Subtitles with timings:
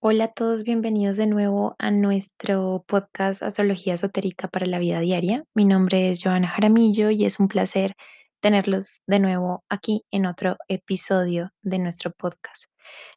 [0.00, 5.42] Hola a todos, bienvenidos de nuevo a nuestro podcast Astrología Esotérica para la Vida Diaria.
[5.54, 7.96] Mi nombre es Joana Jaramillo y es un placer
[8.40, 12.66] tenerlos de nuevo aquí en otro episodio de nuestro podcast.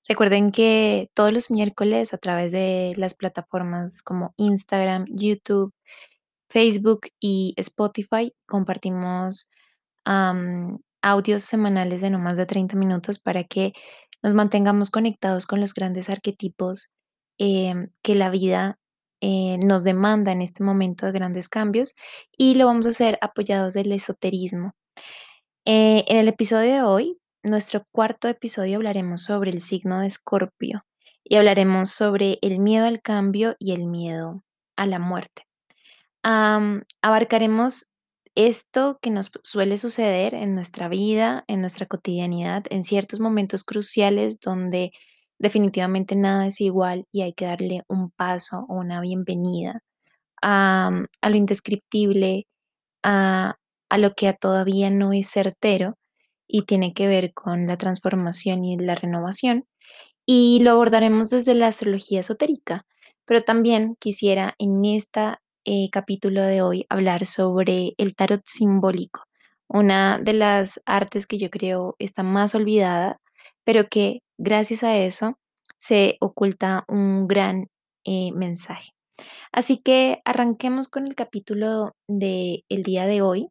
[0.10, 5.76] Recuerden que todos los miércoles a través de las plataformas como Instagram, YouTube,
[6.50, 9.52] Facebook y Spotify compartimos
[11.04, 13.74] audios semanales de no más de 30 minutos para que
[14.24, 16.94] nos mantengamos conectados con los grandes arquetipos
[17.38, 18.80] em, que la vida
[19.22, 21.94] eh, nos demanda en este momento de grandes cambios
[22.38, 24.74] y lo vamos a hacer apoyados del esoterismo.
[25.66, 30.86] Eh, en el episodio de hoy, nuestro cuarto episodio, hablaremos sobre el signo de Escorpio
[31.24, 34.44] y hablaremos sobre el miedo al cambio y el miedo
[34.76, 35.44] a la muerte.
[36.24, 37.91] abarcaremos
[38.36, 44.40] esto que nos suele suceder en nuestra vida, en nuestra cotidianidad, en ciertos momentos cruciales
[44.40, 44.92] donde
[45.40, 49.82] definitivamente nada es igual y hay que darle un paso o una bienvenida
[50.42, 50.92] a,
[51.30, 52.48] lo indescriptible,
[53.04, 53.56] a,
[53.90, 55.98] a lo que todavía no es certero
[56.48, 59.66] y tiene que ver con la transformación y la renovación.
[60.26, 62.86] Y lo abordaremos desde la astrología esotérica,
[63.26, 69.24] pero también quisiera en esta eh, capítulo de hoy hablar sobre el tarot simbólico,
[69.68, 73.18] una de las artes que yo creo está más olvidada,
[73.64, 75.38] pero que gracias a eso
[75.78, 77.68] se oculta un gran
[78.06, 78.92] eh, mensaje.
[79.52, 83.50] Así que arranquemos con el capítulo del el día de hoy.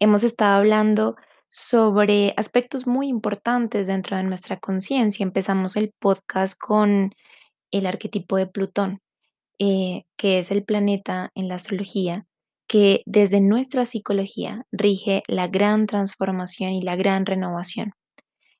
[0.00, 1.16] Hemos estado hablando
[1.48, 5.24] sobre aspectos muy importantes dentro de nuestra conciencia.
[5.24, 7.14] Empezamos el podcast con
[7.70, 9.00] el arquetipo de Plutón.
[9.60, 12.26] Eh, que es el planeta en la astrología,
[12.68, 17.92] que desde nuestra psicología rige la gran transformación y la gran renovación.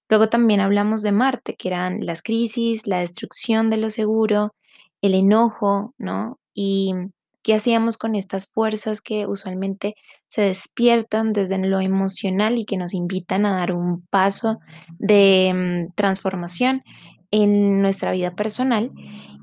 [0.08, 4.54] Luego también hablamos de Marte, que eran las crisis, la destrucción de lo seguro,
[5.02, 6.40] el enojo, ¿no?
[6.54, 6.94] Y
[7.42, 9.94] qué hacíamos con estas fuerzas que usualmente
[10.26, 14.58] se despiertan desde lo emocional y que nos invitan a dar un paso
[14.98, 15.52] de
[15.88, 16.82] mm, transformación
[17.30, 18.90] en nuestra vida personal.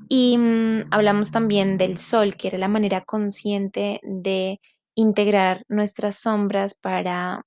[0.08, 4.60] Y mm, hablamos también del sol, que era la manera consciente de
[4.94, 7.42] integrar nuestras sombras para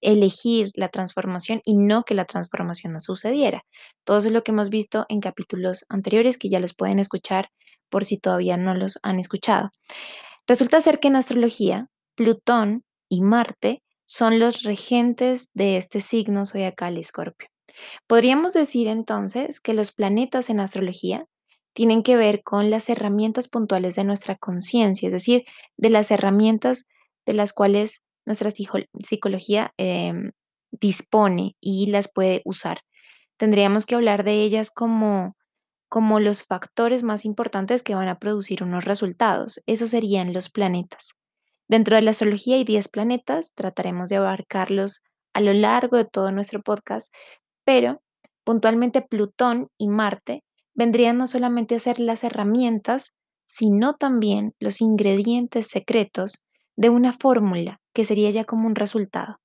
[0.00, 3.64] elegir la transformación y no que la transformación no sucediera.
[4.04, 7.50] Todo eso es lo que hemos visto en capítulos anteriores que ya los pueden escuchar
[7.90, 9.70] por si todavía no los han escuchado.
[10.46, 16.96] Resulta ser que en astrología, Plutón y Marte son los regentes de este signo zodiacal
[16.96, 17.48] Escorpio.
[18.06, 21.26] Podríamos decir entonces que los planetas en astrología
[21.80, 25.46] tienen que ver con las herramientas puntuales de nuestra conciencia, es decir,
[25.78, 26.84] de las herramientas
[27.24, 30.32] de las cuales nuestra psicología em,
[30.70, 32.82] dispone y las puede usar.
[33.38, 35.38] Tendríamos que hablar de ellas como,
[35.88, 39.62] como los factores más importantes que van a producir unos resultados.
[39.64, 41.14] Esos serían los planetas.
[41.66, 45.00] Dentro de la astrología hay 10 planetas, trataremos de abarcarlos
[45.32, 47.10] a lo largo de todo nuestro podcast,
[47.64, 48.02] pero
[48.44, 50.42] puntualmente Plutón y Marte
[50.74, 53.14] vendrían no solamente a ser las herramientas,
[53.44, 56.44] sino también los ingredientes secretos
[56.76, 59.40] de una fórmula que sería ya como un resultado.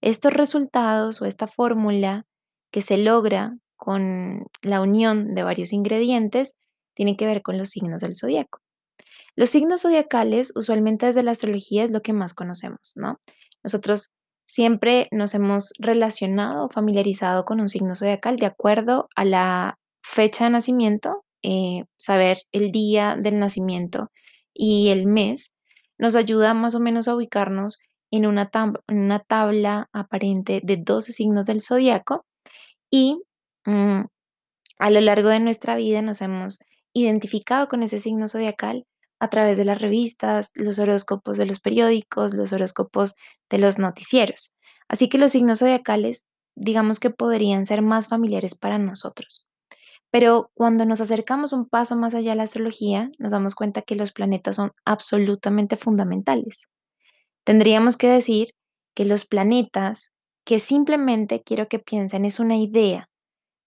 [0.00, 2.24] Estos resultados o esta fórmula
[2.70, 6.58] que se logra con la unión de varios ingredientes
[6.94, 8.60] tiene que ver con los signos del zodiaco.
[9.36, 13.18] Los signos zodiacales, usualmente desde la astrología, es lo que más conocemos, ¿no?
[13.62, 14.12] Nosotros
[14.46, 20.44] siempre nos hemos relacionado o familiarizado con un signo zodiacal de acuerdo a la fecha
[20.44, 24.10] de nacimiento, eh, saber el día del nacimiento
[24.54, 25.54] y el mes,
[25.98, 27.78] nos ayuda más o menos a ubicarnos
[28.10, 32.26] en una, tabla aparente de 12 signos del zodiaco
[32.90, 33.22] y
[33.66, 34.02] mm,
[34.78, 36.60] a lo largo de nuestra vida nos hemos
[36.92, 38.86] identificado con ese signo zodiacal
[39.20, 43.14] a través de las revistas, los horóscopos de los periódicos, los horóscopos
[43.50, 44.56] de los noticieros.
[44.88, 49.46] Así que los signos zodiacales, digamos que podrían ser más familiares para nosotros.
[50.10, 53.94] Pero cuando nos acercamos un paso más allá de la astrología, nos damos cuenta que
[53.94, 56.70] los planetas son absolutamente fundamentales.
[57.44, 58.50] Tendríamos que decir
[58.94, 60.14] que los planetas,
[60.44, 63.08] que simplemente quiero que piensen, es una idea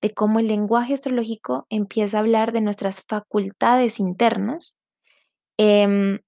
[0.02, 4.78] de cómo el lenguaje astrológico empieza a hablar de nuestras facultades internas,
[5.58, 6.20] em,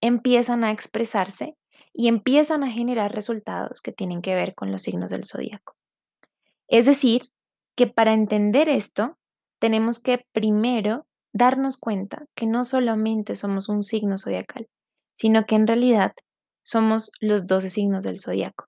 [0.00, 1.56] empiezan a expresarse
[1.92, 5.76] y empiezan a generar resultados que tienen que ver con los signos del zodíaco.
[6.68, 7.30] Es decir,
[7.76, 9.19] que para entender esto,
[9.60, 14.68] tenemos que primero darnos cuenta que no solamente somos un signo zodiacal,
[15.14, 16.12] sino que en realidad
[16.64, 18.66] somos los 12 signos del zodiaco.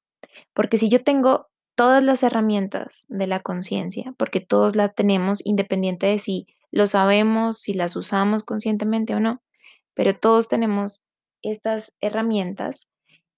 [0.54, 6.06] Porque si yo tengo todas las herramientas de la conciencia, porque todos la tenemos independiente
[6.06, 9.42] de si lo sabemos, si las usamos conscientemente o no,
[9.94, 11.06] pero todos tenemos
[11.42, 12.88] estas herramientas,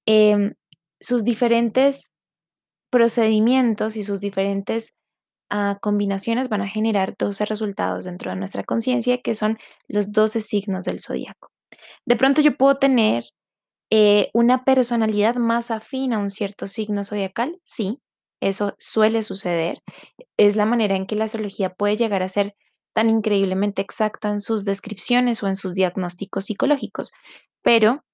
[0.06, 0.54] em,
[1.00, 2.12] sus diferentes
[2.90, 4.94] procedimientos y sus diferentes
[5.80, 9.58] combinaciones van a generar 12 resultados dentro de nuestra conciencia, que son
[9.88, 11.50] los 12 signos del zodiaco.
[12.06, 13.24] De pronto yo puedo tener
[13.90, 18.00] eh, una personalidad más afín a un cierto signo zodiacal, sí,
[18.40, 19.78] eso suele suceder.
[20.36, 22.54] Es la manera en que la astrología puede llegar a ser
[22.92, 27.12] tan increíblemente exacta en sus descripciones o en sus diagnósticos psicológicos.
[27.62, 28.04] Pero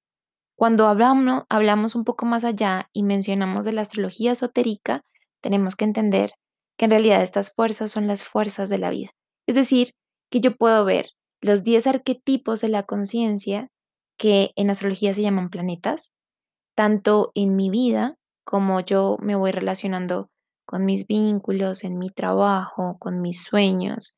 [0.57, 5.03] cuando hablamos, hablamos un poco más allá y mencionamos de la astrología esotérica,
[5.41, 6.33] tenemos que entender
[6.81, 9.11] que en realidad estas fuerzas son las fuerzas de la vida.
[9.47, 9.93] Es decir,
[10.31, 11.11] que yo puedo ver
[11.43, 13.69] los 10 arquetipos de la conciencia
[14.17, 16.17] que en astrología se llaman planetas,
[16.75, 20.31] tanto en mi vida como yo me voy relacionando
[20.65, 24.17] con mis vínculos, en mi trabajo, con mis sueños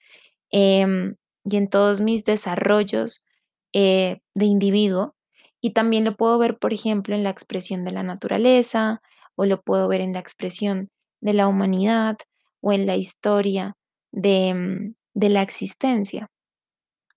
[0.52, 3.24] em, y en todos mis desarrollos
[3.72, 5.16] eh, de individuo.
[5.60, 9.02] Y también lo puedo ver, por ejemplo, en la expresión de la naturaleza
[9.34, 12.18] o lo puedo ver en la expresión de la humanidad
[12.62, 13.74] o en la historia
[14.12, 16.30] de, mm, de la existencia,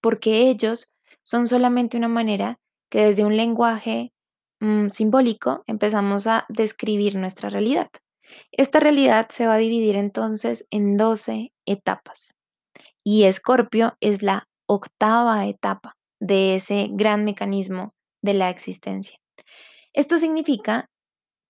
[0.01, 0.93] porque ellos
[1.23, 2.59] son solamente una manera
[2.89, 4.11] que desde un lenguaje
[4.59, 7.89] mm, simbólico empezamos a describir nuestra realidad.
[8.51, 12.35] Esta realidad se va a dividir entonces en 12 etapas
[13.03, 19.19] y Escorpio es la octava etapa de ese gran mecanismo de la existencia.
[19.93, 20.89] Esto significa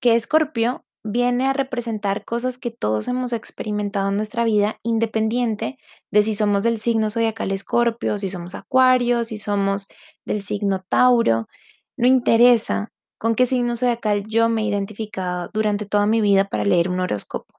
[0.02, 5.78] que Escorpio viene a representar cosas que todos hemos experimentado en nuestra vida, independiente
[6.12, 9.88] de si somos del signo zodiacal Escorpio, si somos Acuario, si somos
[10.26, 11.48] del signo Tauro.
[11.96, 16.66] No interesa con qué signo zodiacal yo me he identificado durante toda mi vida para
[16.66, 17.54] leer un horóscopo.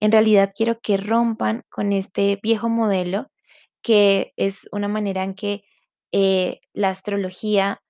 [0.00, 3.26] En realidad quiero que rompan con este viejo modelo
[3.82, 5.64] que es una manera en que
[6.12, 7.82] eh, la astrología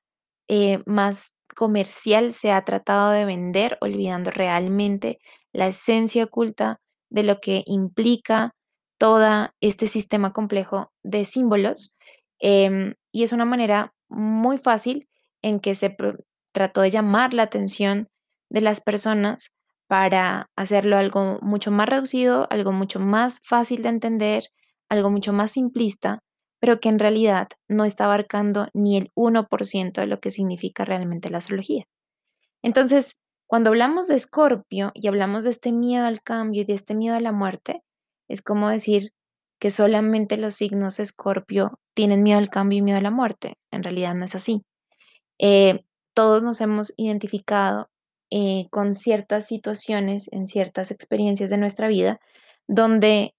[0.48, 5.18] eh, más comercial se ha tratado de vender, olvidando realmente
[5.52, 8.54] la esencia oculta de lo que implica
[8.96, 11.96] todo este sistema complejo de símbolos.
[12.38, 15.08] Em, y es una manera muy fácil
[15.42, 15.96] en que se
[16.52, 18.06] trató de llamar la atención
[18.50, 19.52] de las personas
[19.88, 24.44] para hacerlo algo mucho más reducido, algo mucho más fácil de entender,
[24.88, 26.20] algo mucho más simplista,
[26.60, 31.30] pero que en realidad no está abarcando ni el 1% de lo que significa realmente
[31.30, 31.86] la astrología.
[32.62, 36.94] Entonces, cuando hablamos de Escorpio y hablamos de este miedo al cambio y de este
[36.94, 37.82] miedo a la muerte,
[38.28, 39.12] es como decir
[39.58, 43.58] que solamente los signos Escorpio tienen miedo al cambio y miedo a la muerte.
[43.70, 44.64] En realidad no es así.
[45.38, 45.84] Eh,
[46.14, 47.90] todos nos hemos identificado
[48.30, 52.20] eh, con ciertas situaciones, en ciertas experiencias de nuestra vida,
[52.66, 53.34] donde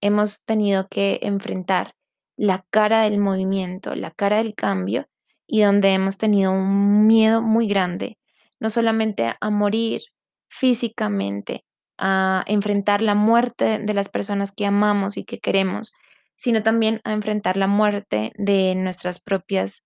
[0.00, 1.94] hemos tenido que enfrentar
[2.36, 5.06] la cara del movimiento, la cara del cambio
[5.46, 8.18] y donde hemos tenido un miedo muy grande,
[8.58, 10.02] no solamente a morir
[10.48, 11.64] físicamente,
[11.98, 15.92] a enfrentar la muerte de las personas que amamos y que queremos,
[16.36, 19.84] sino también a enfrentar la muerte de nuestras propias,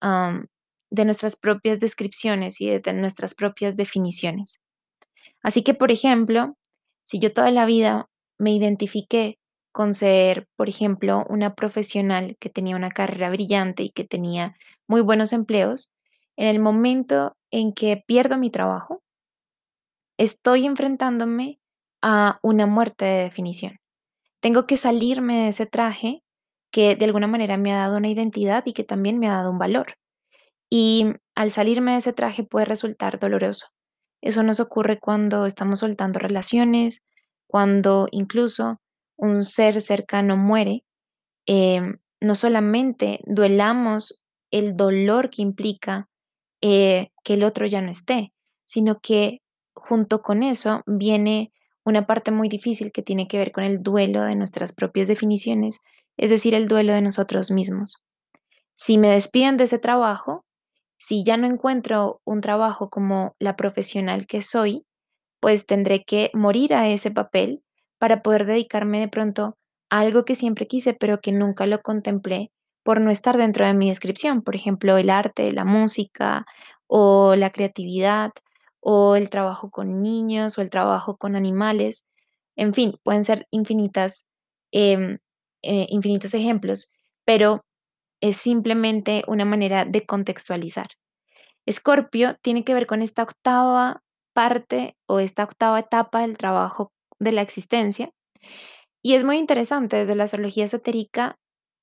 [0.00, 4.64] de nuestras propias descripciones y de nuestras propias definiciones.
[5.42, 6.56] Así que, por ejemplo,
[7.04, 8.08] si yo toda la vida
[8.38, 9.38] me identifiqué
[9.72, 14.56] con ser, por ejemplo, una profesional que tenía una carrera brillante y que tenía
[14.88, 15.94] muy buenos empleos,
[16.36, 19.02] en el momento en que pierdo mi trabajo,
[20.18, 21.58] estoy enfrentándome
[22.02, 23.78] a una muerte de definición.
[24.40, 26.22] Tengo que salirme de ese traje
[26.72, 29.50] que de alguna manera me ha dado una identidad y que también me ha dado
[29.50, 29.94] un valor.
[30.70, 33.68] Y al salirme de ese traje puede resultar doloroso.
[34.22, 37.02] Eso nos ocurre cuando estamos soltando relaciones,
[37.46, 38.81] cuando incluso
[39.22, 40.84] un ser cercano muere,
[41.46, 46.08] em, no solamente duelamos el dolor que implica
[46.60, 48.32] eh, que el otro ya no esté,
[48.66, 49.40] sino que
[49.74, 51.52] junto con eso viene
[51.84, 55.80] una parte muy difícil que tiene que ver con el duelo de nuestras propias definiciones,
[56.16, 58.02] es decir, el duelo de nosotros mismos.
[58.74, 60.44] Si me despiden de ese trabajo,
[60.98, 64.84] si ya no encuentro un trabajo como la profesional que soy,
[65.40, 67.62] pues tendré que morir a ese papel
[68.02, 69.56] para poder dedicarme de pronto
[69.88, 72.50] a algo que siempre quise, pero que nunca lo contemplé
[72.82, 74.42] por no estar dentro de mi descripción.
[74.42, 76.44] Por ejemplo, el arte, la música
[76.88, 78.32] o la creatividad
[78.80, 82.08] o el trabajo con niños o el trabajo con animales.
[82.56, 84.28] En fin, pueden ser infinitas,
[84.72, 85.18] em,
[85.62, 86.90] eh, infinitos ejemplos,
[87.24, 87.64] pero
[88.20, 90.88] es simplemente una manera de contextualizar.
[91.66, 96.90] Escorpio tiene que ver con esta octava parte o esta octava etapa del trabajo
[97.22, 98.10] de la existencia.
[99.02, 101.36] Y es muy interesante, desde la astrología esotérica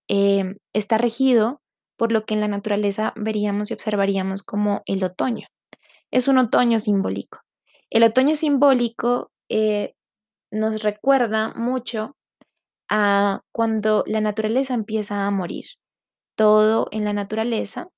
[0.08, 1.62] em, está regido
[1.98, 5.48] por lo que en la naturaleza veríamos y observaríamos como el otoño.
[6.12, 7.39] Es un otoño simbólico.
[7.89, 9.93] El otoño simbólico eh,
[10.51, 12.15] nos recuerda mucho
[12.89, 15.65] a cuando la naturaleza empieza a morir.
[16.36, 17.89] Todo en la naturaleza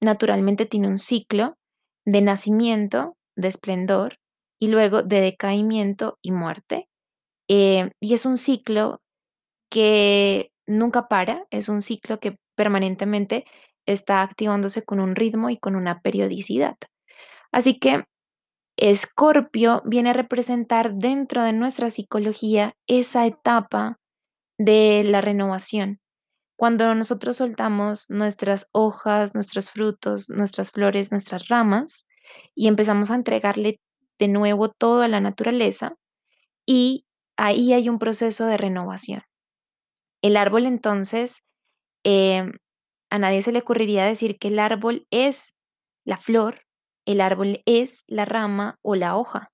[0.00, 1.56] naturalmente tiene un ciclo
[2.04, 4.18] de nacimiento, de esplendor
[4.58, 6.88] y luego de decaimiento y muerte.
[7.48, 9.00] Eh, y es un ciclo
[9.70, 13.44] que nunca para, es un ciclo que permanentemente
[13.86, 16.76] está activándose con un ritmo y con una periodicidad.
[17.52, 18.04] Así que
[18.76, 23.98] Escorpio viene a representar dentro de nuestra psicología esa etapa
[24.58, 26.00] de la renovación.
[26.58, 32.06] Cuando nosotros soltamos nuestras hojas, nuestros frutos, nuestras flores, nuestras ramas
[32.54, 33.78] y empezamos a entregarle
[34.18, 35.96] de nuevo todo a la naturaleza
[36.66, 37.06] y
[37.38, 39.22] ahí hay un proceso de renovación.
[40.22, 41.44] El árbol entonces,
[42.04, 42.54] em,
[43.10, 45.54] a nadie se le ocurriría decir que el árbol es
[46.04, 46.66] la flor
[47.06, 49.50] el árbol es la rama o la hoja.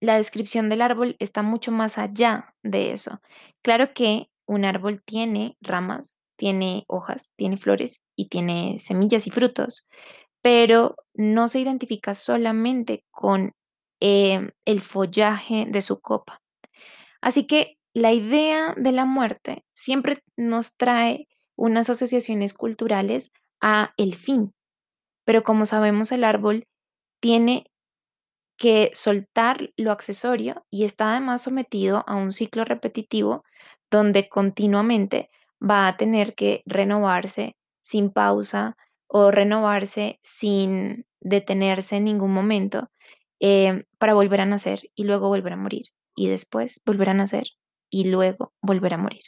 [0.00, 3.20] la descripción del árbol está mucho más allá de eso.
[3.62, 9.86] Claro que un árbol tiene ramas, tiene hojas, tiene flores y tiene semillas y frutos,
[10.46, 13.56] pero no se identifica solamente con
[13.98, 16.40] em, el follaje de su copa.
[17.20, 21.26] Así que la idea de la muerte siempre nos trae
[21.56, 24.54] unas asociaciones culturales a el fin,
[25.24, 26.68] pero como sabemos el árbol
[27.20, 27.66] tiene
[28.56, 33.42] que soltar lo accesorio y está además sometido a un ciclo repetitivo
[33.90, 35.28] donde continuamente
[35.60, 38.76] va a tener que renovarse sin pausa
[39.08, 42.90] o renovarse sin detenerse en ningún momento
[43.40, 47.48] eh, para volver a nacer y luego volver a morir y después volver a nacer
[47.90, 49.22] y luego volver a morir.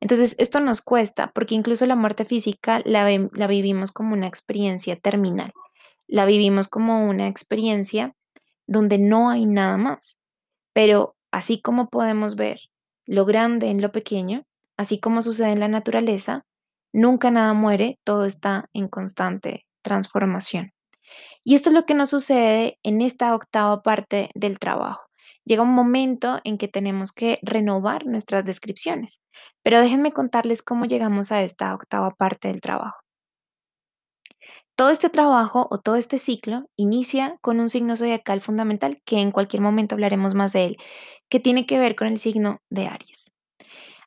[0.00, 3.04] Entonces, esto nos cuesta porque incluso la muerte física la,
[3.46, 5.52] vivimos como una experiencia terminal,
[6.06, 8.16] la vivimos como una experiencia
[8.66, 10.22] donde no hay nada más.
[10.72, 12.60] Pero así como podemos ver
[13.04, 14.46] lo grande en lo pequeño,
[14.78, 16.46] así como sucede en la naturaleza,
[16.92, 20.72] nunca nada muere, todo está en constante transformación.
[21.44, 25.10] Y esto es lo que nos sucede en esta octava parte del trabajo
[25.44, 29.24] llega un momento en que tenemos que renovar nuestras descripciones.
[29.62, 33.00] Pero déjenme contarles cómo llegamos a esta octava parte del trabajo.
[34.76, 39.30] Todo este trabajo o todo este ciclo inicia con un signo zodiacal fundamental, que en
[39.30, 40.76] cualquier momento hablaremos más de él,
[41.28, 43.32] que tiene que ver con el signo de Aries.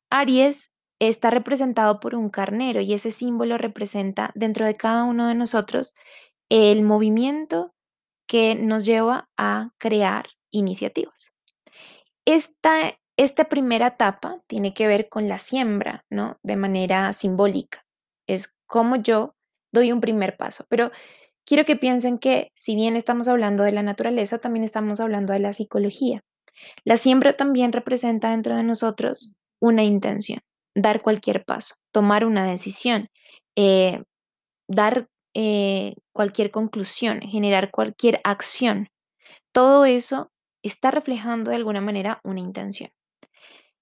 [0.09, 0.72] Aries
[1.09, 5.93] está representado por un carnero y ese símbolo representa dentro de cada uno de nosotros
[6.49, 7.73] el movimiento
[8.27, 11.35] que nos lleva a crear iniciativas.
[12.25, 16.39] Esta, primera etapa tiene que ver con la siembra, ¿no?
[16.43, 17.85] De manera simbólica.
[18.27, 19.35] Es como yo
[19.71, 20.91] doy un primer paso, pero
[21.45, 25.39] quiero que piensen que si bien estamos hablando de la naturaleza, también estamos hablando de
[25.39, 26.23] la psicología.
[26.85, 30.39] La siembra también representa dentro de nosotros una intención,
[30.75, 33.09] dar cualquier paso, tomar una decisión,
[33.55, 34.03] eh,
[34.67, 38.89] dar eh, cualquier conclusión, generar cualquier acción.
[39.51, 40.31] Todo eso
[40.63, 42.91] está reflejando de alguna manera una intención.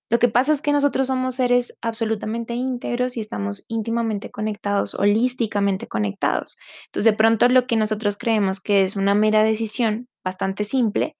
[0.10, 5.88] Lo que pasa es que nosotros somos seres absolutamente íntegros y estamos íntimamente conectados, holísticamente
[5.88, 6.58] conectados.
[6.88, 11.16] Entonces, de pronto lo que nosotros creemos que es una mera decisión bastante simple,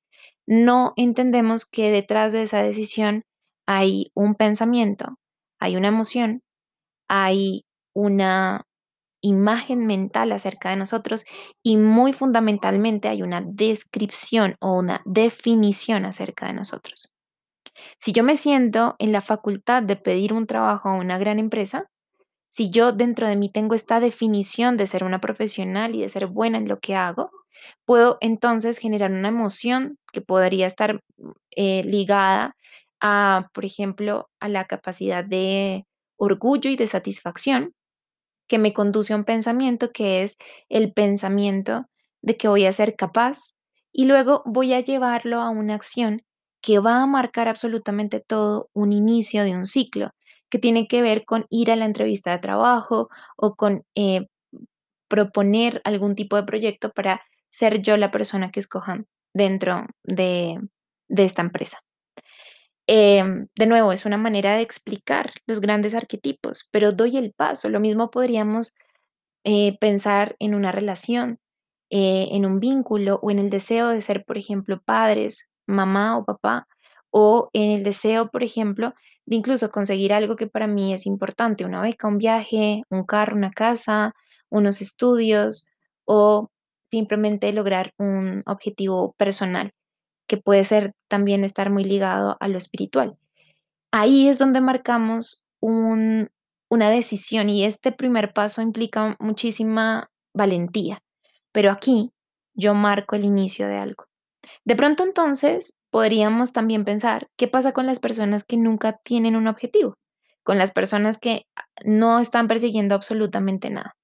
[0.46, 3.24] no entendemos que detrás de esa decisión
[3.66, 5.18] hay un pensamiento,
[5.62, 6.42] hay una emoción,
[7.08, 7.64] hay
[7.96, 8.64] una
[9.22, 11.26] imagen mental acerca de nosotros
[11.64, 17.14] y muy fundamentalmente hay una descripción o una definición acerca de nosotros.
[17.98, 21.88] Si yo me siento en la facultad de pedir un trabajo a una gran empresa,
[22.50, 26.26] si yo dentro de mí tengo esta definición de ser una profesional y de ser
[26.26, 27.30] buena en lo que hago,
[27.86, 31.00] puedo entonces generar una emoción que podría estar
[31.56, 32.56] eh, ligada
[33.02, 35.86] a, por ejemplo, a la capacidad de
[36.18, 37.74] orgullo y de satisfacción
[38.48, 40.38] que me conduce a un pensamiento que es
[40.70, 41.88] el pensamiento
[42.22, 43.58] de que voy a ser capaz
[43.94, 46.24] y luego voy a llevarlo a una acción
[46.62, 50.12] que va a marcar absolutamente todo un inicio de un ciclo,
[50.50, 54.28] que tiene que ver con ir a la entrevista de trabajo o con eh,
[55.08, 60.60] proponer algún tipo de proyecto para ser yo la persona que escojan dentro de
[61.10, 61.80] esta empresa.
[62.88, 67.70] Em, de nuevo, es una manera de explicar los grandes arquetipos, pero doy el paso.
[67.70, 68.76] Lo mismo podríamos
[69.44, 71.40] eh, pensar en una relación.
[71.92, 76.26] eh, en un vínculo o en el deseo de ser, por ejemplo, padres, mamá o
[76.26, 76.68] papá,
[77.12, 78.94] o en el deseo, por ejemplo,
[79.26, 83.36] de incluso conseguir algo que para mí es importante, una beca, un viaje, un carro,
[83.38, 84.14] una casa,
[84.50, 85.68] unos estudios
[86.06, 86.50] o
[86.92, 89.72] simplemente lograr un objetivo personal,
[90.28, 93.18] que puede ser también estar muy ligado a lo espiritual.
[93.92, 96.30] Ahí es donde marcamos un,
[96.70, 101.00] una decisión y este primer paso implica muchísima valentía,
[101.52, 102.12] pero aquí
[102.54, 104.06] yo marco el inicio de algo.
[104.66, 109.48] De pronto entonces podríamos también pensar, ¿qué pasa con las personas que nunca tienen un
[109.48, 109.96] objetivo?
[110.44, 111.46] Con las personas que
[111.86, 113.96] no están persiguiendo absolutamente nada.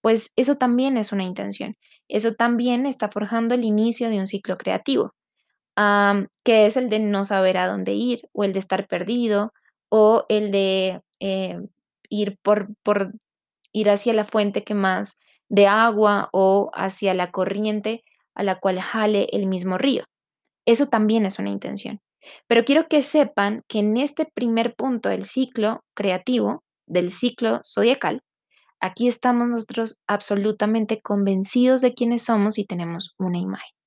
[0.00, 1.76] Pues eso también es una intención.
[2.08, 5.12] Eso también está forjando el inicio de un ciclo creativo,
[5.76, 9.52] que es el de no saber a dónde ir o el de estar perdido
[9.88, 11.58] o el de eh,
[12.08, 13.12] ir por, por
[13.72, 18.80] ir hacia la fuente que más de agua o hacia la corriente a la cual
[18.80, 20.04] jale el mismo río.
[20.66, 22.00] Eso también es una intención.
[22.46, 28.22] Pero quiero que sepan que en este primer punto del ciclo creativo, del ciclo zodiacal,
[28.80, 33.81] aquí estamos nosotros absolutamente convencidos de quiénes somos y tenemos una imagen.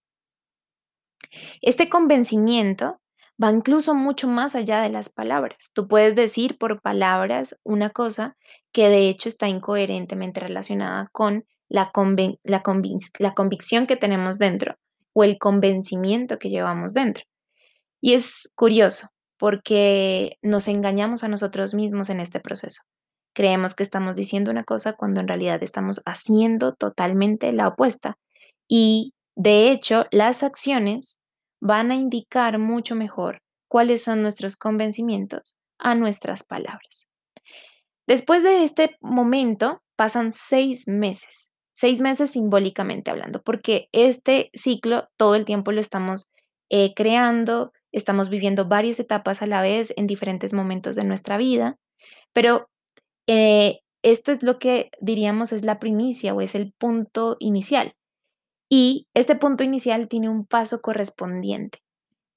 [1.61, 2.99] Este convencimiento
[3.41, 5.71] va incluso mucho más allá de las palabras.
[5.73, 8.37] Tú puedes decir por palabras una cosa
[8.71, 14.75] que de hecho está incoherentemente relacionada con la, convicción que tenemos dentro
[15.13, 17.23] o el convencimiento que llevamos dentro.
[18.01, 22.83] Y es curioso porque nos engañamos a nosotros mismos en este proceso.
[23.33, 28.17] Creemos que estamos diciendo una cosa cuando en realidad estamos haciendo totalmente la opuesta.
[28.67, 31.19] Y de hecho, las acciones
[31.61, 37.07] van a indicar mucho mejor cuáles son nuestros convencimientos a nuestras palabras.
[38.07, 45.35] Después de este momento pasan seis meses, seis meses simbólicamente hablando, porque este ciclo todo
[45.35, 46.29] el tiempo lo estamos
[46.69, 51.77] eh, creando, estamos viviendo varias etapas a la vez en diferentes momentos de nuestra vida,
[52.31, 52.69] pero
[53.27, 57.95] eh, esto es lo que diríamos es la primicia o es el punto inicial.
[58.69, 61.79] Y este punto inicial tiene un paso correspondiente.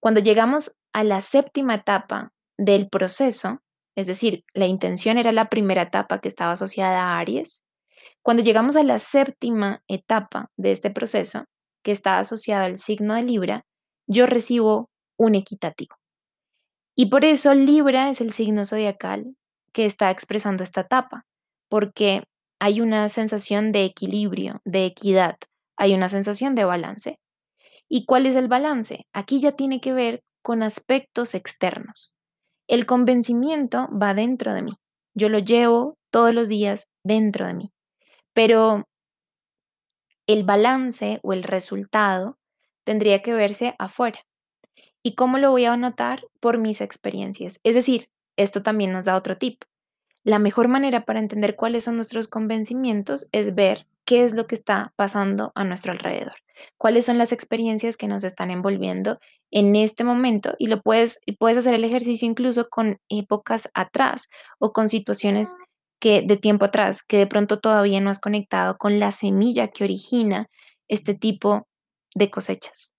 [0.01, 3.61] Cuando llegamos a la séptima etapa del proceso,
[3.97, 7.65] es decir, la intención era la primera etapa que estaba asociada a Aries,
[8.23, 11.45] cuando llegamos a la séptima etapa de este proceso,
[11.83, 13.65] que está asociada al signo de Libra,
[14.07, 15.97] yo recibo un equitativo.
[16.95, 19.37] Y por eso Libra es el signo zodiacal
[19.73, 21.27] que está expresando esta etapa,
[21.69, 22.25] porque
[22.59, 25.37] hay una sensación de equilibrio, de equidad,
[25.79, 27.19] hay una sensación de balance.
[27.89, 29.07] ¿Y cuál es el balance?
[29.15, 32.17] Aquí ya tiene que ver con aspectos externos.
[32.67, 34.73] El convencimiento va dentro de mí.
[35.15, 37.73] Yo lo llevo todos los días dentro de mí.
[38.35, 38.85] Pero
[40.27, 42.37] el balance o el resultado
[42.85, 44.21] tendría que verse afuera.
[45.03, 46.25] ¿Y cómo lo voy a notar?
[46.41, 47.61] Por mis experiencias.
[47.63, 49.63] Es decir, esto también nos da otro tip.
[50.25, 54.55] La mejor manera para entender cuáles son nuestros convencimientos es ver qué es lo que
[54.55, 56.33] está pasando a nuestro alrededor,
[56.79, 59.19] cuáles son las experiencias que nos están envolviendo
[59.51, 64.31] en este momento y lo puedes, y puedes hacer el ejercicio incluso con épocas atrás
[64.59, 65.55] o con situaciones
[66.01, 69.85] que de tiempo atrás, que de pronto todavía no has conectado con la semilla que
[69.85, 70.47] origina
[70.89, 71.69] este tipo
[72.15, 72.95] de cosechas.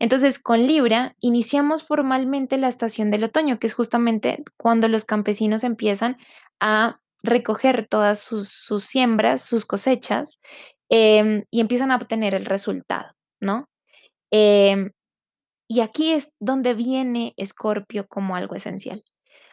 [0.00, 5.62] Entonces, con Libra iniciamos formalmente la estación del otoño, que es justamente cuando los campesinos
[5.62, 6.16] empiezan
[6.58, 8.48] a recoger todas sus,
[8.84, 10.40] siembras, sus cosechas,
[10.90, 13.66] em, y empiezan a obtener el resultado, ¿no?
[14.30, 14.92] Em,
[15.68, 19.04] y aquí es donde viene Escorpio como algo esencial.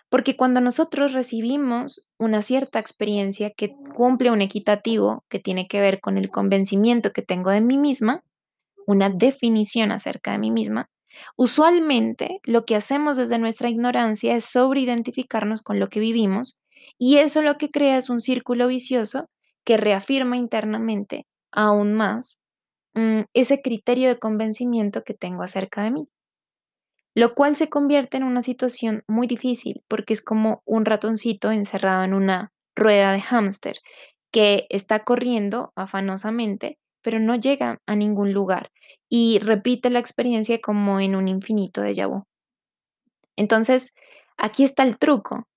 [0.09, 5.99] Porque cuando nosotros recibimos una cierta experiencia que cumple un equitativo, que tiene que ver
[5.99, 8.23] con el convencimiento que tengo de mí misma,
[8.87, 10.89] una definición acerca de mí misma,
[11.35, 16.59] usualmente lo que hacemos desde nuestra ignorancia es sobreidentificarnos con lo que vivimos
[16.97, 19.29] y eso lo que crea es un círculo vicioso
[19.65, 22.41] que reafirma internamente aún más
[22.93, 26.07] mm, ese criterio de convencimiento que tengo acerca de mí.
[27.15, 32.03] Lo cual se convierte en una situación muy difícil porque es como un ratoncito encerrado
[32.03, 33.77] en una rueda de hámster
[34.31, 38.71] que está corriendo afanosamente, pero no llega a ningún lugar
[39.07, 42.23] y repite la experiencia como en un infinito de vu.
[43.37, 43.93] Entonces,
[44.37, 45.47] aquí está el truco.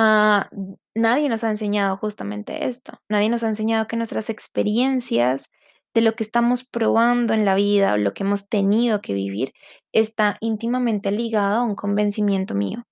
[0.00, 0.48] Ah,
[0.94, 3.00] nadie nos ha enseñado justamente esto.
[3.08, 5.50] Nadie nos ha enseñado que nuestras experiencias
[5.92, 9.52] de lo que estamos probando en la vida o lo que hemos tenido que vivir
[9.92, 12.84] está íntimamente ligado a un convencimiento mío.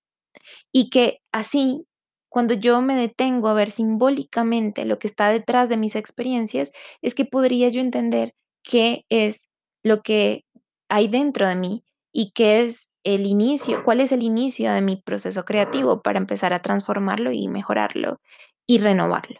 [0.73, 1.87] Y que así,
[2.29, 7.14] cuando yo me detengo a ver simbólicamente lo que está detrás de mis experiencias, es
[7.14, 9.49] que podría yo entender qué es
[9.85, 10.42] lo que
[10.88, 14.97] hay dentro de mí y qué es el inicio, cuál es el inicio de mi
[14.97, 18.21] proceso creativo para empezar a transformarlo y mejorarlo
[18.66, 19.38] y renovarlo.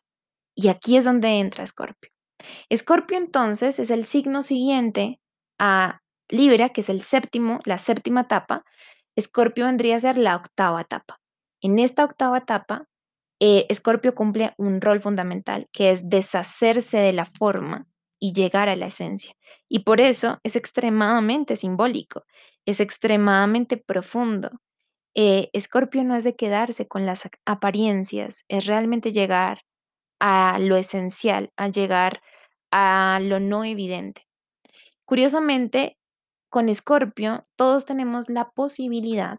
[0.55, 2.13] Y aquí es donde entra Escorpio.
[2.69, 5.21] Escorpio entonces es el signo siguiente
[5.59, 8.65] a Libra, que es el séptimo, la séptima etapa.
[9.17, 11.19] Escorpio vendría a ser la octava etapa.
[11.61, 12.87] En esta octava etapa,
[13.41, 17.89] eh, Escorpio cumple un rol fundamental, que es deshacerse de la forma
[18.21, 19.35] y llegar a la esencia.
[19.69, 22.25] Y por eso es extremadamente simbólico,
[22.67, 24.51] es extremadamente profundo.
[25.15, 29.63] Eh, Escorpio no es de quedarse con las apariencias, es realmente llegar
[30.21, 32.21] a lo esencial, a llegar
[32.71, 34.27] a lo no evidente.
[35.07, 35.97] Curiosamente,
[36.51, 39.39] con Escorpio todos tenemos la posibilidad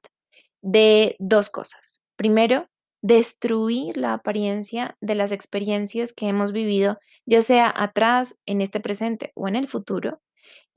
[0.62, 2.04] de dos cosas.
[2.16, 2.68] Primero,
[3.02, 9.32] destruir la apariencia de las experiencias que hemos vivido, ya sea atrás, en este presente
[9.36, 10.22] o en el futuro,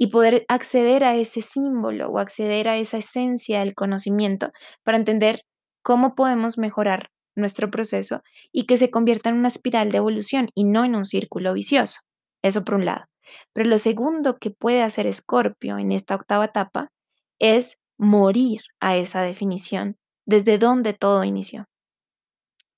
[0.03, 4.51] y poder acceder a ese símbolo o acceder a esa esencia del conocimiento
[4.83, 5.43] para entender
[5.83, 10.65] cómo podemos mejorar nuestro proceso y que se convierta en una espiral de evolución y
[10.65, 12.01] no en un círculo vicioso.
[12.43, 13.05] Eso por un lado.
[13.53, 16.89] Pero lo segundo que puede hacer Escorpio en esta octava etapa
[17.39, 21.67] es morir a esa definición desde donde todo inició.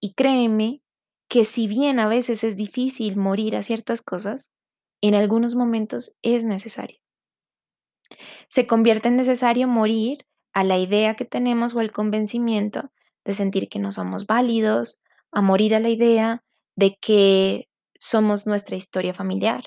[0.00, 0.82] Y créeme
[1.28, 4.52] que si bien a veces es difícil morir a ciertas cosas,
[5.00, 7.01] en algunos momentos es necesario.
[8.48, 12.90] Se convierte en necesario morir a la idea que tenemos o al convencimiento
[13.24, 16.42] de sentir que no somos válidos, a morir a la idea
[16.76, 19.64] de que somos nuestra historia familiar,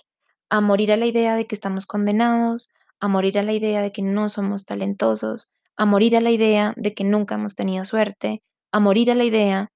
[0.50, 3.92] a morir a la idea de que estamos condenados, a morir a la idea de
[3.92, 8.44] que no somos talentosos, a morir a la idea de que nunca hemos tenido suerte,
[8.72, 9.72] a morir a la idea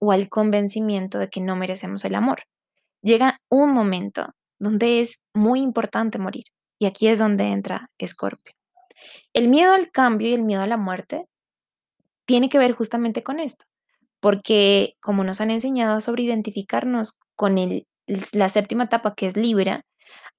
[0.00, 2.42] o al convencimiento de que no merecemos el amor.
[3.02, 6.44] Llega un momento donde es muy importante morir
[6.78, 8.54] y aquí es donde entra Escorpio.
[9.32, 11.26] El miedo al cambio y el miedo a la muerte
[12.26, 13.64] tiene que ver justamente con esto,
[14.20, 17.56] porque como nos han enseñado sobre identificarnos con
[18.32, 19.84] la séptima etapa que es Libra,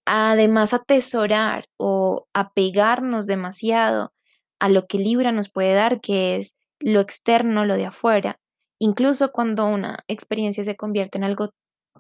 [0.06, 4.14] además atesorar o apegarnos demasiado
[4.60, 8.40] a lo que Libra nos puede dar, que es lo externo, lo de afuera,
[8.80, 11.50] incluso cuando una experiencia se convierte en algo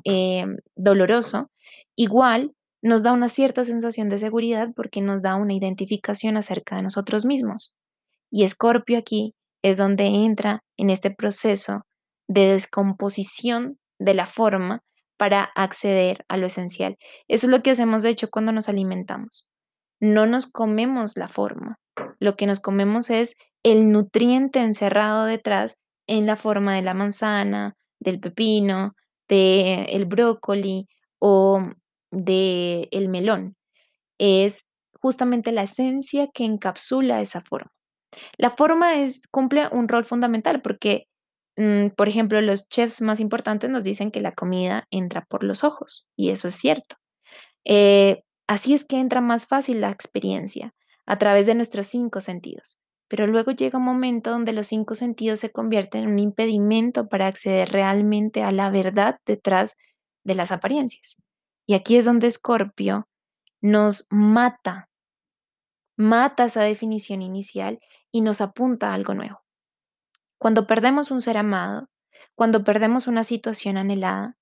[0.06, 1.52] eh, doloroso,
[1.96, 6.84] igual nos da una cierta sensación de seguridad porque nos da una identificación acerca de
[6.84, 7.76] nosotros mismos.
[8.32, 11.86] Y Escorpio aquí es donde entra en este proceso
[12.28, 14.84] de descomposición de la forma
[15.18, 16.98] para acceder a lo esencial.
[17.28, 19.50] Eso es lo que hacemos, de hecho, cuando nos alimentamos.
[20.00, 21.78] No nos comemos la forma,
[22.20, 27.76] lo que nos comemos es el nutriente encerrado detrás en la forma de la manzana,
[28.00, 28.96] del pepino,
[29.28, 30.88] del el brócoli
[31.20, 31.62] o
[32.12, 33.56] del el melón.
[34.20, 34.68] Es
[35.02, 37.72] justamente la esencia que encapsula esa forma.
[38.38, 41.08] La forma es, cumple un rol fundamental porque,
[41.58, 45.64] mm, por ejemplo, los chefs más importantes nos dicen que la comida entra por los
[45.64, 46.98] ojos y eso es cierto.
[47.66, 50.74] Eh, así es que entra más fácil la experiencia
[51.06, 52.80] a través de nuestros cinco sentidos.
[53.10, 57.28] Pero luego llega un momento donde los cinco sentidos se convierten en un impedimento para
[57.28, 59.76] acceder realmente a la verdad detrás
[60.24, 61.18] de las apariencias.
[61.70, 63.08] Y aquí es donde Escorpio
[63.62, 64.90] nos mata,
[65.96, 67.78] mata esa definición inicial
[68.12, 69.44] y nos apunta a algo nuevo.
[70.40, 71.88] Cuando perdemos un ser amado,
[72.34, 74.36] cuando perdemos una situación anhelada,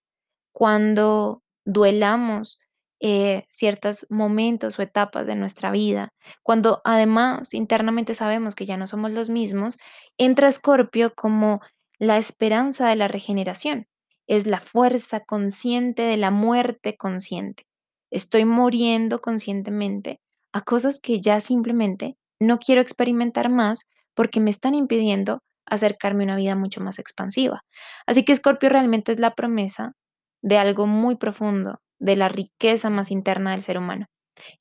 [0.54, 2.60] cuando duelamos
[3.02, 6.14] eh, ciertos momentos o etapas de nuestra vida,
[6.44, 9.80] cuando además internamente sabemos que ya no somos los mismos,
[10.18, 11.60] entra Escorpio como
[12.00, 13.90] la esperanza de la regeneración,
[14.28, 17.64] es la fuerza consciente de la muerte consciente.
[18.12, 20.20] Estoy muriendo conscientemente
[20.54, 26.26] a cosas que ya simplemente no quiero experimentar más porque me están impidiendo acercarme a
[26.26, 27.62] una vida mucho más expansiva.
[28.06, 29.94] Así que Escorpio realmente es la promesa
[30.42, 34.06] de algo muy profundo, de la riqueza más interna del ser humano.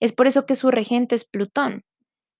[0.01, 1.83] Es por eso que su regente es Plutón.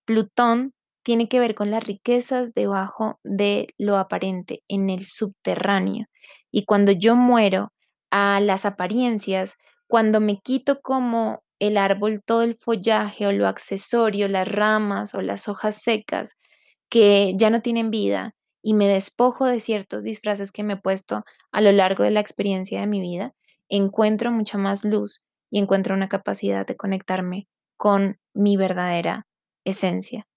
[0.05, 6.07] Plutón tiene que ver con las riquezas debajo de lo aparente, en el subterráneo.
[6.51, 7.71] Y cuando yo muero
[8.11, 14.27] a las apariencias, cuando me quito como el árbol todo el follaje o lo accesorio,
[14.27, 16.39] las ramas o las hojas secas
[16.89, 21.23] que ya no tienen vida y me despojo de ciertos disfraces que me he puesto
[21.51, 23.33] a lo largo de la experiencia de mi vida,
[23.69, 29.27] encuentro mucha más luz y encuentro una capacidad de conectarme con mi verdadera
[29.65, 30.27] esencia.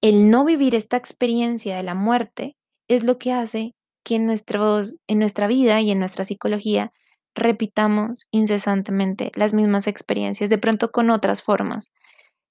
[0.00, 2.56] El no vivir esta experiencia de la muerte
[2.88, 6.92] es lo que hace que en, en nuestra vida y en nuestra psicología
[7.34, 11.92] repitamos incesantemente las mismas experiencias, de pronto con otras formas.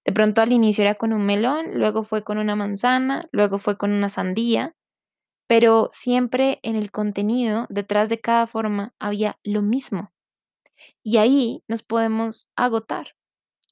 [0.05, 3.77] De pronto al inicio era con un melón, luego fue con una manzana, luego fue
[3.77, 4.75] con una sandía,
[5.47, 10.11] pero siempre en el contenido, detrás de cada forma, había lo mismo.
[11.03, 13.15] Y ahí nos podemos agotar.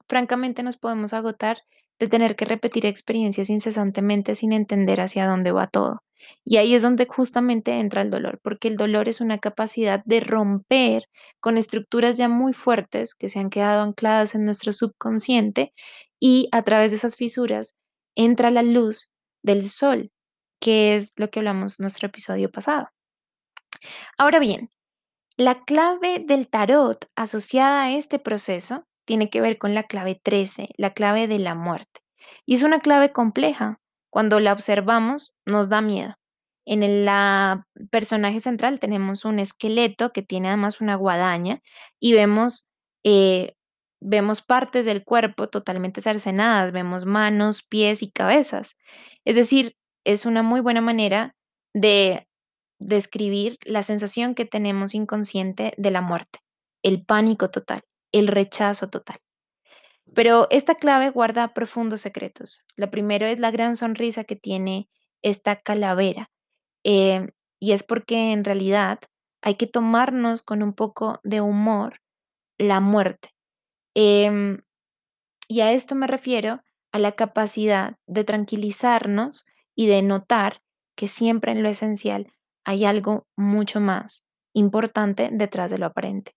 [0.08, 1.58] Francamente nos podemos agotar
[1.98, 6.02] de tener que repetir experiencias incesantemente sin entender hacia dónde va todo.
[6.44, 10.20] Y ahí es donde justamente entra el dolor, porque el dolor es una capacidad de
[10.20, 11.04] romper
[11.40, 15.72] con estructuras ya muy fuertes que se han quedado ancladas en nuestro subconsciente
[16.20, 17.76] y a través de esas fisuras
[18.14, 19.10] entra la luz
[19.42, 20.10] del sol,
[20.60, 22.88] que es lo que hablamos en nuestro episodio pasado.
[24.16, 24.70] Ahora bien,
[25.36, 30.68] la clave del tarot asociada a este proceso tiene que ver con la clave 13,
[30.76, 32.00] la clave de la muerte.
[32.46, 33.80] Y es una clave compleja.
[34.12, 36.16] Cuando la observamos nos da miedo.
[36.66, 37.08] En el
[37.90, 41.62] personaje central tenemos un esqueleto que tiene además una guadaña
[41.98, 42.68] y vemos,
[43.04, 43.54] eh,
[44.02, 48.76] vemos partes del cuerpo totalmente cercenadas, vemos manos, pies y cabezas.
[49.24, 51.34] Es decir, es una muy buena manera
[51.72, 52.28] de
[52.78, 56.40] describir la sensación que tenemos inconsciente de la muerte,
[56.82, 57.80] el pánico total,
[58.12, 59.16] el rechazo total.
[60.14, 62.66] Pero esta clave guarda profundos secretos.
[62.76, 64.88] Lo primero es la gran sonrisa que tiene
[65.22, 66.30] esta calavera.
[66.84, 67.28] Eh,
[67.60, 69.00] y es porque en realidad
[69.40, 72.00] hay que tomarnos con un poco de humor
[72.58, 73.30] la muerte.
[73.94, 74.62] Em,
[75.48, 80.62] y a esto me refiero a la capacidad de tranquilizarnos y de notar
[80.96, 82.32] que siempre en lo esencial
[82.64, 86.32] hay algo mucho más importante detrás de lo aparente.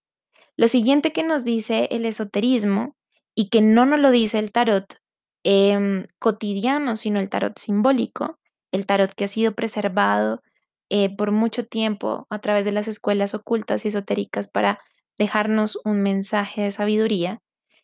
[0.55, 2.95] Lo siguiente que nos dice el esoterismo
[3.35, 4.95] y que no nos lo dice el tarot
[5.43, 8.39] em, cotidiano, sino el tarot simbólico,
[8.71, 10.41] el tarot que ha sido preservado
[10.89, 14.79] eh, por mucho tiempo a través de las escuelas ocultas y esotéricas para
[15.17, 17.41] dejarnos un mensaje de sabiduría,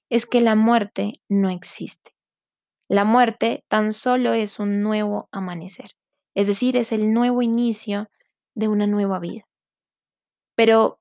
[0.10, 2.12] es que la muerte no existe.
[2.90, 5.92] La muerte tan solo es un nuevo amanecer,
[6.36, 8.10] es decir, es el nuevo inicio
[8.56, 9.44] de una nueva vida.
[10.56, 11.01] Pero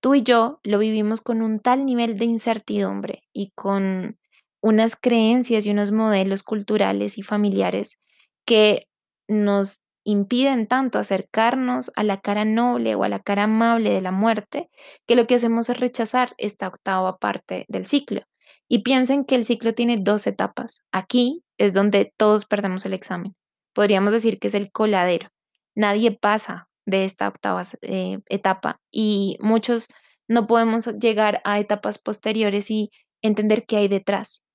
[0.00, 4.18] tú y yo lo vivimos con un tal nivel de incertidumbre y con
[4.60, 8.00] unas creencias y unos modelos culturales y familiares
[8.44, 8.88] que
[9.28, 14.12] nos impiden tanto acercarnos a la cara noble o a la cara amable de la
[14.12, 14.70] muerte,
[15.06, 18.22] que lo que hacemos es rechazar esta octava parte del ciclo.
[18.68, 20.84] Y piensen que el ciclo tiene dos etapas.
[20.92, 23.34] Aquí es donde todos perdemos el examen.
[23.72, 25.28] Podríamos decir que es el coladero.
[25.74, 29.88] Nadie pasa de esta octava eh, etapa y muchos
[30.28, 32.90] no podemos llegar a etapas posteriores y
[33.22, 34.46] entender qué hay detrás.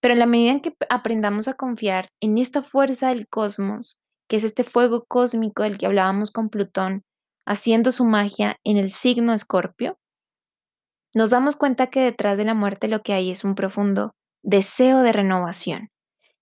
[0.00, 4.36] Pero en la medida en que aprendamos a confiar en esta fuerza del cosmos, que
[4.36, 7.04] es este fuego cósmico del que hablábamos con Plutón,
[7.46, 9.98] haciendo su magia en el signo Escorpio,
[11.14, 15.02] nos damos cuenta que detrás de la muerte lo que hay es un profundo deseo
[15.02, 15.90] de renovación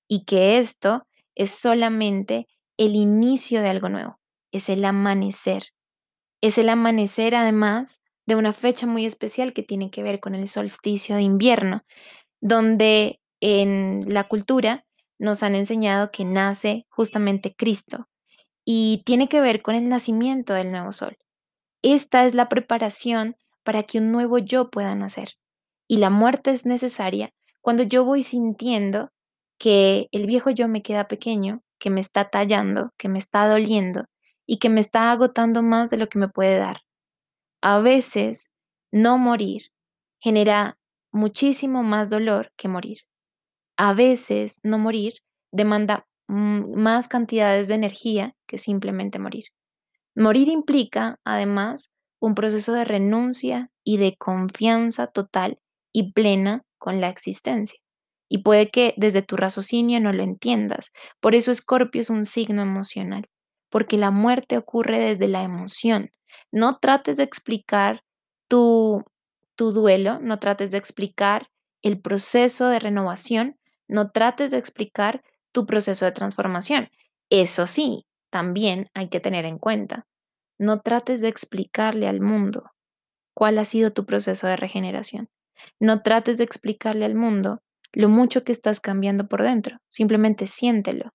[0.06, 4.18] y que esto es solamente el inicio de algo nuevo
[4.52, 5.68] es el amanecer.
[6.40, 10.48] Es el amanecer además de una fecha muy especial que tiene que ver con el
[10.48, 11.84] solsticio de invierno,
[12.40, 14.84] donde en la cultura
[15.18, 18.08] nos han enseñado que nace justamente Cristo
[18.64, 21.16] y tiene que ver con el nacimiento del nuevo sol.
[21.82, 25.34] Esta es la preparación para que un nuevo yo pueda nacer.
[25.88, 27.32] Y la muerte es necesaria
[27.62, 29.10] cuando yo voy sintiendo
[29.58, 34.04] que el viejo yo me queda pequeño, que me está tallando, que me está doliendo
[34.48, 36.78] y que me está agotando más de lo que me puede dar.
[37.60, 38.50] A veces,
[38.90, 39.70] no morir
[40.20, 40.78] genera
[41.12, 43.02] muchísimo más dolor que morir.
[43.76, 45.18] A veces, no morir
[45.52, 49.44] demanda más cantidades de energía que simplemente morir.
[50.16, 55.60] Morir implica, además, un proceso de renuncia y de confianza total
[55.92, 57.78] y plena con la existencia.
[58.30, 60.90] Y puede que desde tu raciocinio no lo entiendas.
[61.20, 63.28] Por eso Escorpio es un signo emocional
[63.70, 66.10] porque la muerte ocurre desde la emoción.
[66.50, 68.04] No trates de explicar
[68.48, 69.04] tu,
[69.56, 71.48] tu duelo, no trates de explicar
[71.82, 76.90] el proceso de renovación, no trates de explicar tu proceso de transformación.
[77.30, 80.06] Eso sí, también hay que tener en cuenta.
[80.58, 82.70] No trates de explicarle al mundo
[83.34, 85.28] cuál ha sido tu proceso de regeneración.
[85.78, 89.78] No trates de explicarle al mundo lo mucho que estás cambiando por dentro.
[89.88, 91.12] Simplemente siéntelo.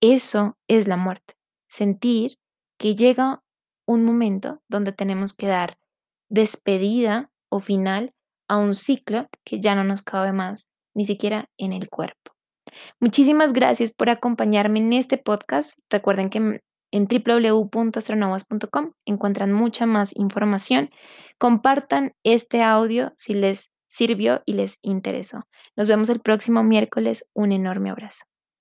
[0.00, 1.33] Eso es la muerte
[1.66, 2.38] sentir
[2.78, 3.42] que llega
[3.86, 5.78] un momento donde tenemos que dar
[6.28, 8.12] despedida o final
[8.48, 12.32] a un ciclo que ya no nos cabe más, ni siquiera en el cuerpo.
[13.00, 15.78] Muchísimas gracias por acompañarme en este podcast.
[15.90, 20.90] Recuerden que en www.astronovas.com encuentran mucha más información.
[21.38, 25.44] Compartan este audio si les sirvió y les interesó.
[25.76, 27.28] Nos vemos el próximo miércoles.
[27.34, 28.24] Un enorme abrazo.